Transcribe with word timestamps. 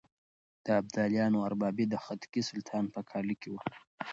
د 0.63 0.65
ابدالیانو 0.81 1.45
اربابي 1.47 1.85
د 1.89 1.95
خدکي 2.05 2.41
سلطان 2.49 2.85
په 2.93 3.01
کاله 3.09 3.33
کې 3.41 3.49
وه. 3.53 3.63